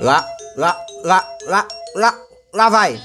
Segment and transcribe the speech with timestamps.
[0.00, 0.26] Lá,
[0.56, 2.18] lá, lá, lá, lá,
[2.54, 2.98] lá vai.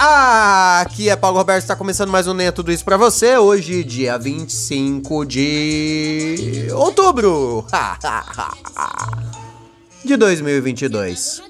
[0.00, 3.38] Ah, aqui é Paulo Roberto, está começando mais um Nem é Tudo Isso pra você.
[3.38, 7.64] Hoje, dia 25 de outubro
[10.04, 11.40] de 2022.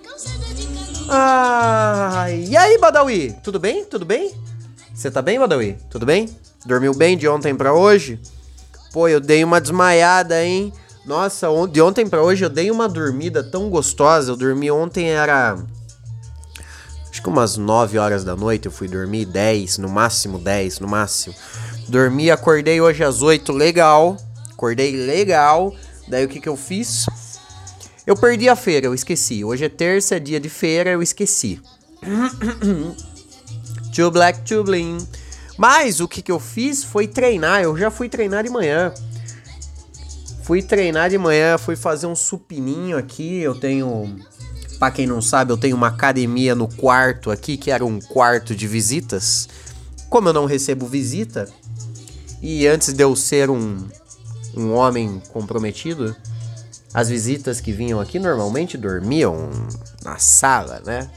[1.09, 3.35] Ah, e aí, Badawi?
[3.43, 3.87] Tudo bem?
[3.87, 4.35] Tudo bem?
[4.95, 5.79] Você tá bem, Badawi?
[5.89, 6.29] Tudo bem?
[6.67, 8.21] Dormiu bem de ontem pra hoje?
[8.93, 10.75] Pô, eu dei uma desmaiada, hein?
[11.09, 14.31] Nossa, de ontem para hoje eu dei uma dormida tão gostosa.
[14.31, 15.57] Eu dormi ontem era
[17.11, 20.87] acho que umas 9 horas da noite eu fui dormir, 10, no máximo 10, no
[20.87, 21.35] máximo.
[21.89, 24.19] Dormi, acordei hoje às 8, legal.
[24.53, 25.75] Acordei legal.
[26.07, 27.07] Daí o que que eu fiz?
[28.07, 29.43] Eu perdi a feira, eu esqueci.
[29.43, 31.59] Hoje é terça, é dia de feira, eu esqueci.
[33.97, 34.99] too black, too bling.
[35.57, 37.63] Mas o que que eu fiz foi treinar.
[37.63, 38.93] Eu já fui treinar de manhã.
[40.49, 43.39] Fui treinar de manhã, fui fazer um supininho aqui.
[43.39, 44.19] Eu tenho,
[44.79, 48.57] para quem não sabe, eu tenho uma academia no quarto aqui, que era um quarto
[48.57, 49.47] de visitas.
[50.09, 51.47] Como eu não recebo visita,
[52.41, 53.87] e antes de eu ser um,
[54.57, 56.17] um homem comprometido,
[56.95, 59.51] as visitas que vinham aqui normalmente dormiam
[60.03, 61.11] na sala, né?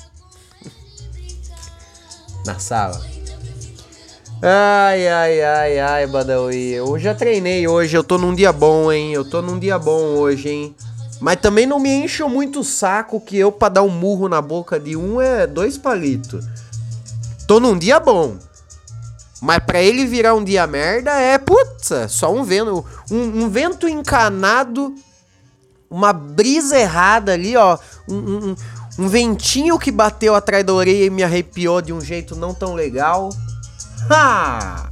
[2.45, 3.20] na sala.
[4.43, 6.71] Ai, ai, ai, ai, Badawi.
[6.71, 9.13] Eu já treinei hoje, eu tô num dia bom, hein?
[9.13, 10.75] Eu tô num dia bom hoje, hein?
[11.19, 14.41] Mas também não me encho muito o saco que eu, pra dar um murro na
[14.41, 16.43] boca de um, é dois palitos.
[17.47, 18.35] Tô num dia bom.
[19.39, 22.83] Mas pra ele virar um dia merda é, putz, só um vento.
[23.11, 24.95] Um, um vento encanado,
[25.87, 27.77] uma brisa errada ali, ó.
[28.09, 28.55] Um, um,
[28.97, 32.73] um ventinho que bateu atrás da orelha e me arrepiou de um jeito não tão
[32.73, 33.29] legal.
[34.09, 34.89] Ha!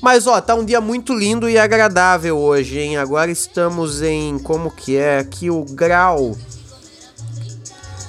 [0.00, 2.96] Mas ó, tá um dia muito lindo e agradável hoje, hein?
[2.96, 6.36] Agora estamos em como que é aqui o grau.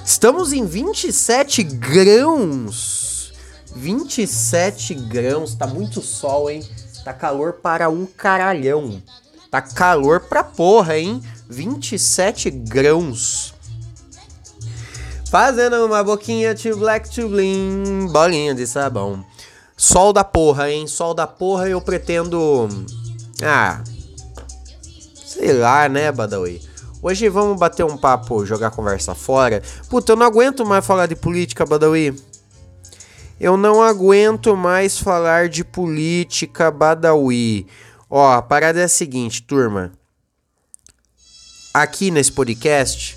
[0.06, 3.34] Estamos em 27 grãos.
[3.76, 6.64] 27 grãos, tá muito sol, hein?
[7.04, 9.02] Tá calor para um caralhão.
[9.50, 11.24] Tá calor pra porra, hein?
[11.50, 13.57] 27 grãos.
[15.30, 19.26] Fazendo uma boquinha to black to bling, bolinha de sabão.
[19.76, 20.88] Sol da porra, hein?
[20.88, 22.70] Sol da porra eu pretendo.
[23.44, 23.84] Ah.
[25.14, 26.62] Sei lá, né, Badawi?
[27.02, 29.62] Hoje vamos bater um papo, jogar conversa fora.
[29.90, 32.16] Puta, eu não aguento mais falar de política, Badawi.
[33.38, 37.68] Eu não aguento mais falar de política, Badawi.
[38.10, 39.92] Ó, a parada é a seguinte, turma.
[41.74, 43.17] Aqui nesse podcast,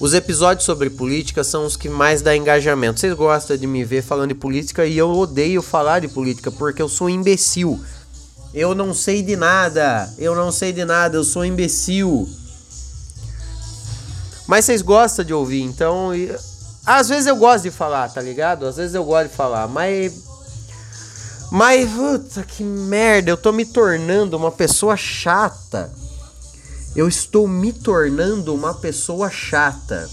[0.00, 3.00] os episódios sobre política são os que mais dá engajamento.
[3.00, 6.80] Vocês gostam de me ver falando de política e eu odeio falar de política porque
[6.80, 7.80] eu sou um imbecil.
[8.54, 10.08] Eu não sei de nada.
[10.16, 12.28] Eu não sei de nada, eu sou um imbecil.
[14.46, 16.12] Mas vocês gostam de ouvir, então.
[16.86, 18.66] Às vezes eu gosto de falar, tá ligado?
[18.66, 20.28] Às vezes eu gosto de falar, mas.
[21.50, 25.90] Mas, puta que merda, eu tô me tornando uma pessoa chata
[26.94, 30.08] eu estou me tornando uma pessoa chata.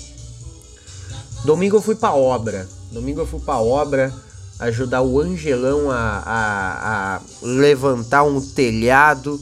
[1.44, 2.68] Domingo eu fui pra obra.
[2.92, 4.14] Domingo eu fui pra obra
[4.60, 9.40] ajudar o Angelão a, a, a levantar um telhado.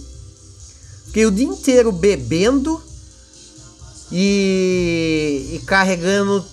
[1.06, 2.82] Fiquei o dia inteiro bebendo
[4.12, 6.44] e, e carregando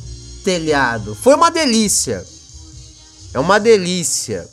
[0.44, 1.14] telhado.
[1.14, 2.24] Foi uma delícia.
[3.32, 4.48] É uma delícia.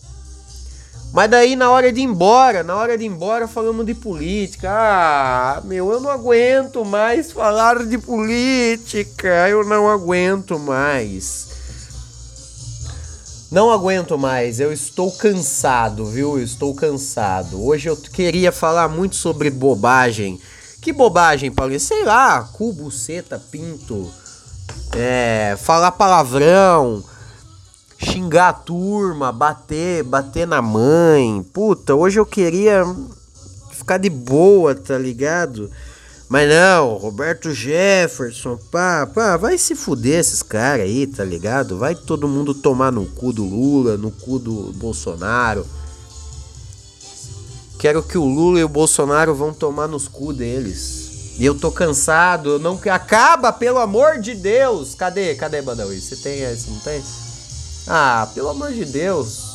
[1.14, 4.70] Mas daí na hora de ir embora, na hora de ir embora falamos de política.
[4.70, 9.50] Ah, meu, eu não aguento mais falar de política.
[9.50, 11.48] Eu não aguento mais.
[13.50, 16.38] Não aguento mais, eu estou cansado, viu?
[16.38, 17.66] Eu estou cansado.
[17.66, 20.38] Hoje eu queria falar muito sobre bobagem.
[20.82, 21.80] Que bobagem, Paulinho?
[21.80, 24.12] Sei lá, cubo, seta, pinto.
[24.94, 27.04] É, falar palavrão
[27.98, 31.44] xingar a turma, bater, bater na mãe.
[31.54, 32.84] Puta, hoje eu queria
[33.72, 35.70] ficar de boa, tá ligado?
[36.30, 41.78] Mas não, Roberto Jefferson, pá, pá, vai se fuder esses caras aí, tá ligado?
[41.78, 45.66] Vai todo mundo tomar no cu do Lula, no cu do Bolsonaro.
[47.80, 51.36] Quero que o Lula e o Bolsonaro vão tomar nos cu deles.
[51.40, 54.96] E eu tô cansado, não acaba, pelo amor de Deus.
[54.96, 55.36] Cadê?
[55.36, 56.02] Cadê Badawi?
[56.02, 57.02] Você tem esse, não tem?
[57.88, 59.48] Ah, pelo amor de Deus.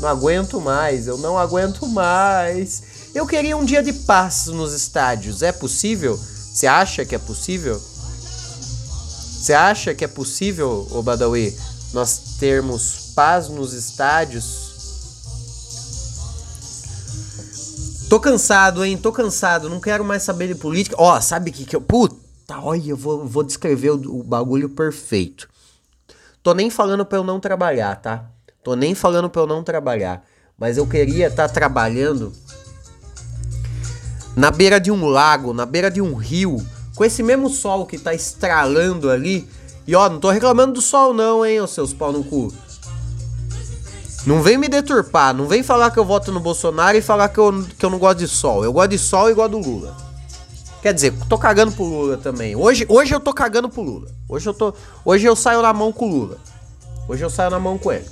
[0.00, 2.82] Não aguento mais, eu não aguento mais.
[3.14, 5.42] Eu queria um dia de paz nos estádios.
[5.42, 6.16] É possível?
[6.16, 7.80] Você acha que é possível?
[7.80, 11.56] Você acha que é possível, ô Badawi,
[11.92, 14.68] nós termos paz nos estádios?
[18.08, 18.96] Tô cansado, hein?
[18.96, 19.68] Tô cansado.
[19.68, 20.96] Não quero mais saber de política.
[20.98, 21.80] Ó, sabe o que que eu...
[21.80, 22.16] Puta,
[22.62, 25.48] olha, eu vou, vou descrever o, o bagulho perfeito.
[26.48, 28.24] Tô nem falando pra eu não trabalhar, tá?
[28.64, 30.24] Tô nem falando pra eu não trabalhar.
[30.56, 32.32] Mas eu queria estar tá trabalhando
[34.34, 36.56] na beira de um lago, na beira de um rio,
[36.94, 39.46] com esse mesmo sol que tá estralando ali.
[39.86, 42.50] E ó, não tô reclamando do sol não, hein, os seus pau no cu.
[44.26, 47.36] Não vem me deturpar, não vem falar que eu voto no Bolsonaro e falar que
[47.36, 48.64] eu, que eu não gosto de sol.
[48.64, 50.07] Eu gosto de sol e gosto do Lula.
[50.82, 52.54] Quer dizer, tô cagando pro Lula também.
[52.54, 54.08] Hoje, hoje eu tô cagando pro Lula.
[54.28, 54.72] Hoje eu tô,
[55.04, 56.38] hoje eu saio na mão com o Lula.
[57.08, 58.06] Hoje eu saio na mão com ele.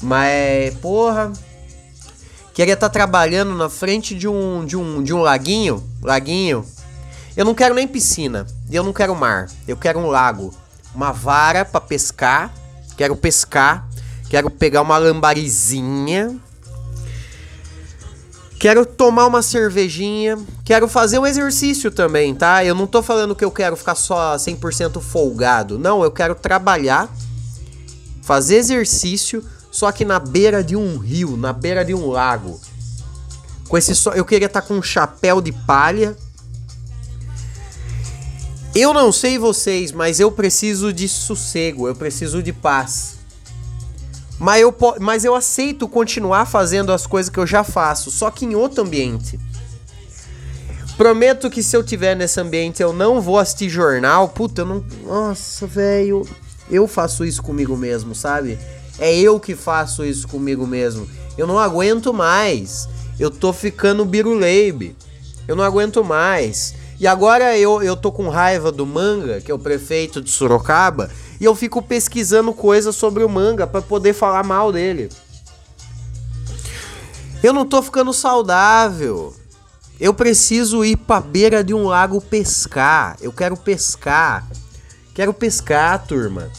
[0.00, 1.32] Mas, porra,
[2.54, 6.64] queria estar tá trabalhando na frente de um, de um, de um laguinho, laguinho.
[7.36, 10.54] Eu não quero nem piscina, eu não quero mar, eu quero um lago,
[10.94, 12.52] uma vara para pescar,
[12.96, 13.88] quero pescar,
[14.28, 16.36] quero pegar uma lambarizinha,
[18.58, 22.64] quero tomar uma cervejinha, quero fazer um exercício também, tá?
[22.64, 27.08] Eu não tô falando que eu quero ficar só 100% folgado, não, eu quero trabalhar,
[28.22, 32.60] fazer exercício só que na beira de um rio, na beira de um lago.
[33.68, 36.16] Com esse só, eu queria estar tá com um chapéu de palha.
[38.74, 43.18] Eu não sei vocês, mas eu preciso de sossego, eu preciso de paz.
[44.38, 48.44] Mas eu, mas eu aceito continuar fazendo as coisas que eu já faço, só que
[48.44, 49.38] em outro ambiente.
[50.96, 54.28] Prometo que se eu tiver nesse ambiente eu não vou assistir jornal.
[54.28, 54.84] Puta, eu não.
[55.04, 56.26] Nossa, velho.
[56.70, 58.58] Eu faço isso comigo mesmo, sabe?
[58.98, 61.08] É eu que faço isso comigo mesmo.
[61.36, 62.88] Eu não aguento mais.
[63.18, 64.96] Eu tô ficando biruleibe.
[65.46, 66.74] Eu não aguento mais.
[66.98, 71.08] E agora eu, eu tô com raiva do manga, que é o prefeito de Sorocaba,
[71.40, 75.08] e eu fico pesquisando coisas sobre o manga para poder falar mal dele.
[77.42, 79.34] Eu não tô ficando saudável.
[80.00, 83.16] Eu preciso ir pra beira de um lago pescar.
[83.20, 84.46] Eu quero pescar.
[85.14, 86.50] Quero pescar, turma.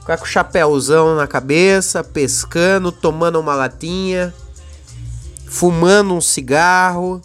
[0.00, 4.34] Ficar com o chapéuzão na cabeça, pescando, tomando uma latinha,
[5.46, 7.22] fumando um cigarro.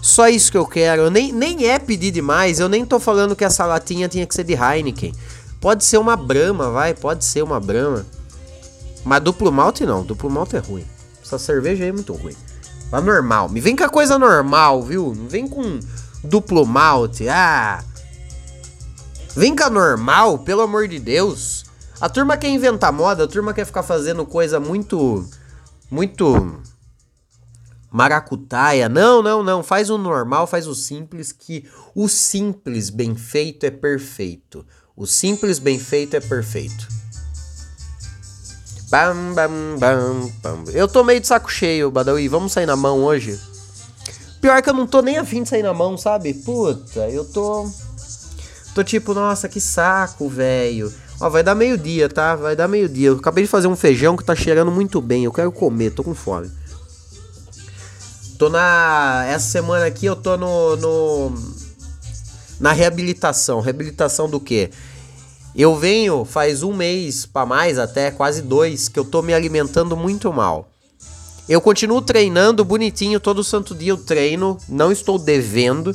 [0.00, 1.10] Só isso que eu quero.
[1.10, 2.60] Nem, nem é pedir demais.
[2.60, 5.14] Eu nem tô falando que essa latinha tinha que ser de Heineken.
[5.64, 6.92] Pode ser uma Brahma, vai.
[6.92, 8.04] Pode ser uma Brahma.
[9.02, 10.04] Mas duplo malte não.
[10.04, 10.84] Duplo malte é ruim.
[11.22, 12.36] Essa cerveja aí é muito ruim.
[12.92, 13.48] Mas normal.
[13.48, 15.14] Me vem com a coisa normal, viu?
[15.16, 15.80] Não vem com
[16.22, 17.30] duplo malte.
[17.30, 17.82] Ah.
[19.34, 21.64] Vem cá normal, pelo amor de Deus.
[21.98, 25.26] A turma quer inventar moda, a turma quer ficar fazendo coisa muito.
[25.90, 26.60] Muito.
[27.90, 28.86] Maracutaia.
[28.86, 29.62] Não, não, não.
[29.62, 34.62] Faz o normal, faz o simples, que o simples bem feito é perfeito.
[34.96, 36.86] O simples bem feito é perfeito.
[38.90, 40.64] Bam, bam, bam, bam.
[40.72, 42.28] Eu tô meio de saco cheio, Badawi.
[42.28, 43.38] Vamos sair na mão hoje?
[44.40, 46.32] Pior que eu não tô nem afim de sair na mão, sabe?
[46.32, 47.68] Puta, eu tô.
[48.72, 50.92] Tô tipo, nossa, que saco, velho.
[51.20, 52.36] Ó, vai dar meio-dia, tá?
[52.36, 53.08] Vai dar meio-dia.
[53.08, 55.24] Eu acabei de fazer um feijão que tá cheirando muito bem.
[55.24, 56.50] Eu quero comer, tô com fome.
[58.38, 59.24] Tô na.
[59.26, 60.76] Essa semana aqui eu tô no.
[60.76, 61.53] no...
[62.60, 63.60] Na reabilitação.
[63.60, 64.70] Reabilitação do quê?
[65.56, 69.96] Eu venho faz um mês para mais, até quase dois, que eu tô me alimentando
[69.96, 70.68] muito mal.
[71.48, 75.94] Eu continuo treinando bonitinho, todo santo dia eu treino, não estou devendo,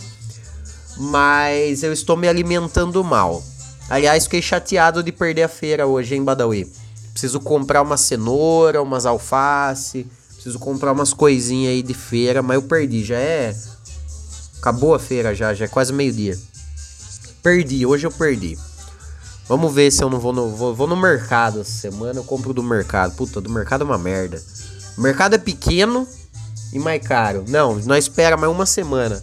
[0.97, 3.43] mas eu estou me alimentando mal.
[3.89, 6.71] Aliás, fiquei chateado de perder a feira hoje em Badawi.
[7.11, 12.61] Preciso comprar uma cenoura, umas alface, preciso comprar umas coisinhas aí de feira, mas eu
[12.61, 13.53] perdi, já é
[14.59, 16.37] acabou a feira já, já é quase meio-dia.
[17.41, 18.57] Perdi, hoje eu perdi.
[19.47, 22.53] Vamos ver se eu não vou no vou, vou no mercado essa semana, eu compro
[22.53, 23.15] do mercado.
[23.15, 24.39] Puta, do mercado é uma merda.
[24.97, 26.07] O mercado é pequeno
[26.71, 27.43] e mais caro.
[27.47, 29.21] Não, nós espera mais uma semana.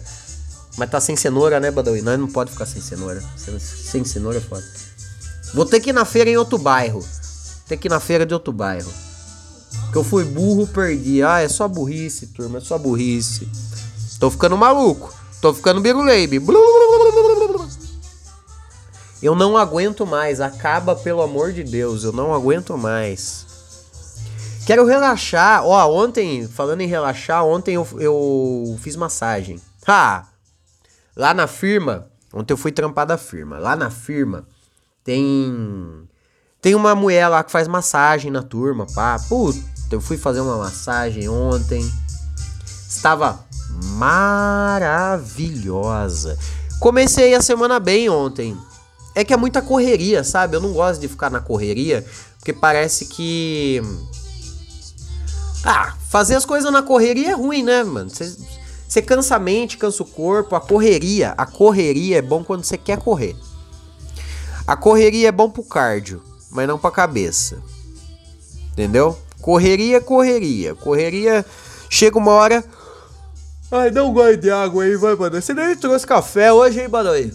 [0.75, 2.01] Mas tá sem cenoura, né, Badawi?
[2.01, 3.23] Nós não pode ficar sem cenoura.
[3.59, 4.63] Sem cenoura é foda.
[5.53, 7.03] Vou ter que ir na feira em outro bairro.
[7.67, 8.91] Ter que ir na feira de outro bairro.
[9.85, 11.23] Porque eu fui burro, perdi.
[11.23, 12.57] Ah, é só burrice, turma.
[12.57, 13.49] É só burrice.
[14.19, 15.16] Tô ficando maluco.
[15.41, 16.41] Tô ficando biruleibe.
[19.21, 20.39] Eu não aguento mais.
[20.39, 22.03] Acaba, pelo amor de Deus.
[22.03, 23.45] Eu não aguento mais.
[24.65, 25.65] Quero relaxar.
[25.65, 29.61] Ó, ontem, falando em relaxar, ontem eu, eu fiz massagem.
[29.87, 30.25] Ha!
[31.15, 33.57] Lá na firma, ontem eu fui trampar da firma.
[33.57, 34.45] Lá na firma
[35.03, 36.07] tem
[36.61, 39.17] tem uma mulher lá que faz massagem na turma, pá.
[39.29, 39.57] Puta,
[39.91, 41.89] eu fui fazer uma massagem ontem.
[42.97, 43.45] Estava
[43.93, 46.37] maravilhosa.
[46.79, 48.57] Comecei a semana bem ontem.
[49.13, 50.57] É que é muita correria, sabe?
[50.57, 52.03] Eu não gosto de ficar na correria,
[52.39, 53.79] porque parece que
[55.63, 58.09] Ah, fazer as coisas na correria é ruim, né, mano?
[58.09, 60.55] Você cansa a mente, cansa o corpo.
[60.55, 63.35] A correria, a correria é bom quando você quer correr.
[64.65, 67.61] A correria é bom pro cardio, mas não pra cabeça.
[68.71, 69.15] Entendeu?
[69.39, 70.73] Correria, correria.
[70.73, 71.45] Correria,
[71.91, 72.63] chega uma hora.
[73.69, 75.41] Ai, não gosto de água aí, vai, mano.
[75.41, 77.33] Você nem trouxe café hoje, hein, Badawi?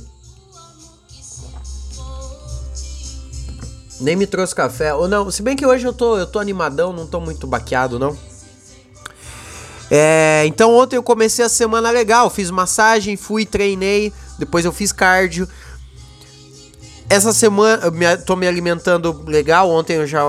[4.00, 4.94] Nem me trouxe café.
[4.94, 7.98] Ou não, se bem que hoje eu tô, eu tô animadão, não tô muito baqueado,
[7.98, 8.16] não.
[9.90, 14.90] É, então ontem eu comecei a semana legal, fiz massagem, fui, treinei, depois eu fiz
[14.90, 15.46] cardio.
[17.10, 20.22] Essa semana eu me, tô me alimentando legal, ontem eu já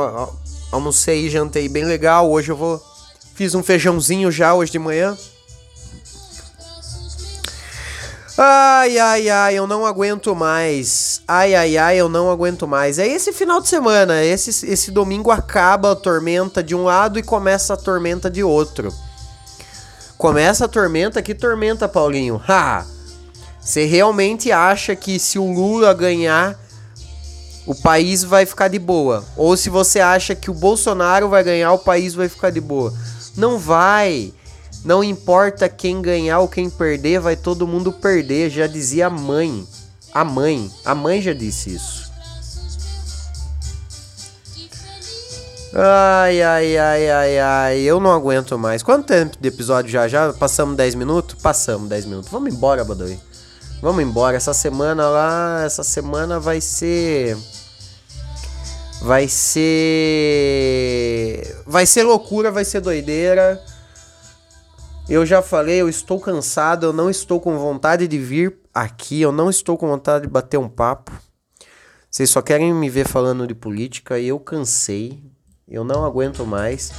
[0.70, 2.84] almocei e jantei bem legal, hoje eu vou
[3.36, 5.18] fiz um feijãozinho já hoje de manhã.
[8.36, 11.22] Ai, ai, ai, eu não aguento mais.
[11.28, 12.98] Ai, ai, ai, eu não aguento mais.
[12.98, 14.24] É esse final de semana.
[14.24, 18.92] Esse, esse domingo acaba a tormenta de um lado e começa a tormenta de outro.
[20.18, 22.42] Começa a tormenta, que tormenta, Paulinho?
[22.48, 22.86] Ha!
[23.62, 26.60] Você realmente acha que se o Lula ganhar,
[27.68, 29.24] o país vai ficar de boa?
[29.38, 32.94] Ou se você acha que o Bolsonaro vai ganhar, o país vai ficar de boa?
[33.38, 34.34] Não vai.
[34.84, 39.66] Não importa quem ganhar ou quem perder, vai todo mundo perder, já dizia a mãe.
[40.13, 42.12] A mãe, a mãe já disse isso.
[45.75, 48.84] Ai, ai, ai, ai, ai, eu não aguento mais.
[48.84, 50.08] Quanto tempo de episódio já?
[50.08, 51.42] Já passamos 10 minutos?
[51.42, 52.30] Passamos 10 minutos.
[52.30, 53.20] Vamos embora, Badawi.
[53.82, 54.38] Vamos embora.
[54.38, 57.36] Essa semana lá, essa semana vai ser.
[59.02, 59.63] Vai ser.
[61.66, 63.60] Vai ser loucura, vai ser doideira.
[65.10, 69.34] Eu já falei, eu estou cansado, eu não estou com vontade de vir aqui, eu
[69.34, 71.12] não estou com vontade de bater um papo.
[72.10, 75.22] Vocês só querem me ver falando de política e eu cansei.
[75.68, 76.92] Eu não aguento mais.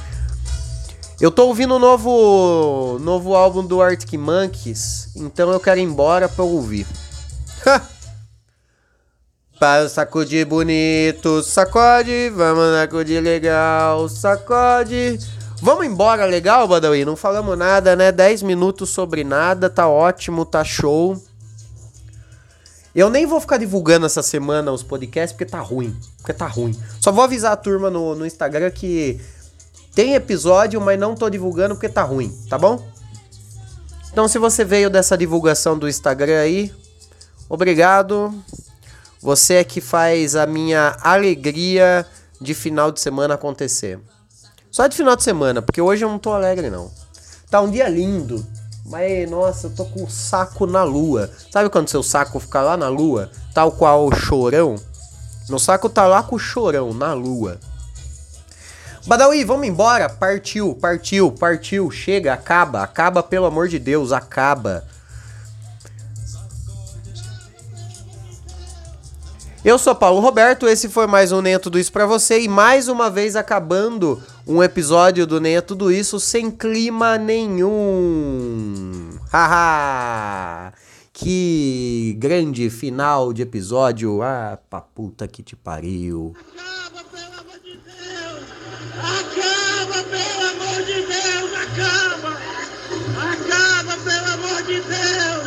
[1.19, 6.27] Eu tô ouvindo o novo novo álbum do Arctic Monkeys, então eu quero ir embora
[6.27, 6.85] pra ouvir.
[9.57, 15.17] Para sacudir bonito, sacode, vamos sacudir legal, sacode.
[15.61, 17.05] Vamos embora, legal, Badawi?
[17.05, 18.11] Não falamos nada, né?
[18.11, 21.21] 10 minutos sobre nada, tá ótimo, tá show.
[22.93, 25.95] Eu nem vou ficar divulgando essa semana os podcasts porque tá ruim.
[26.17, 26.77] Porque tá ruim.
[27.01, 29.19] Só vou avisar a turma no, no Instagram que
[29.93, 32.85] tem episódio, mas não tô divulgando porque tá ruim, tá bom?
[34.11, 36.73] Então, se você veio dessa divulgação do Instagram aí,
[37.49, 38.33] obrigado.
[39.21, 42.05] Você é que faz a minha alegria
[42.39, 43.99] de final de semana acontecer.
[44.75, 46.91] Só de final de semana, porque hoje eu não tô alegre, não.
[47.49, 48.45] Tá um dia lindo,
[48.85, 51.31] mas nossa, eu tô com o saco na lua.
[51.49, 53.31] Sabe quando seu saco fica lá na lua?
[53.53, 54.75] Tal qual o chorão?
[55.47, 57.57] Meu saco tá lá com o chorão, na lua.
[59.07, 60.09] Badawi, vamos embora.
[60.09, 61.89] Partiu, partiu, partiu.
[61.89, 64.83] Chega, acaba, acaba, pelo amor de Deus, acaba.
[69.65, 72.87] Eu sou Paulo Roberto, esse foi mais um Nem Tudo Isso para você e mais
[72.87, 79.09] uma vez acabando um episódio do Nem Tudo Isso sem clima nenhum.
[79.33, 80.71] Haha!
[81.11, 84.21] que grande final de episódio.
[84.21, 86.35] Ah, pra puta que te pariu.
[86.55, 88.43] Acaba, pelo amor de Deus!
[88.99, 91.51] Acaba, pelo amor de Deus!
[91.63, 92.37] Acaba!
[93.31, 95.44] Acaba, pelo amor de Deus!